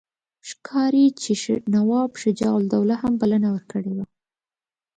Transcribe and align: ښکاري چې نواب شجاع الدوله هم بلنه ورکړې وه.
ښکاري 0.49 1.05
چې 1.21 1.31
نواب 1.73 2.11
شجاع 2.21 2.53
الدوله 2.59 2.95
هم 3.01 3.13
بلنه 3.21 3.49
ورکړې 3.55 3.91
وه. 3.97 4.05